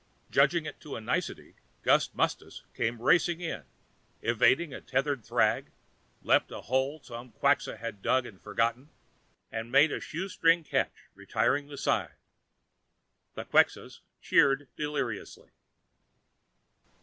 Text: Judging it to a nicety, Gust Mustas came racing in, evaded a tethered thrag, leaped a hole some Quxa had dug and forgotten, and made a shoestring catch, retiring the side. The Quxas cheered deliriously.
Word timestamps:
Judging 0.31 0.65
it 0.65 0.79
to 0.81 0.95
a 0.95 0.99
nicety, 0.99 1.53
Gust 1.83 2.15
Mustas 2.15 2.63
came 2.73 2.99
racing 3.03 3.39
in, 3.39 3.65
evaded 4.23 4.73
a 4.73 4.81
tethered 4.81 5.21
thrag, 5.23 5.67
leaped 6.23 6.51
a 6.51 6.61
hole 6.61 6.99
some 7.03 7.31
Quxa 7.33 7.77
had 7.77 8.01
dug 8.01 8.25
and 8.25 8.41
forgotten, 8.41 8.89
and 9.51 9.71
made 9.71 9.91
a 9.91 9.99
shoestring 9.99 10.63
catch, 10.63 11.03
retiring 11.13 11.67
the 11.67 11.77
side. 11.77 12.15
The 13.35 13.45
Quxas 13.45 13.99
cheered 14.23 14.67
deliriously. 14.75 15.51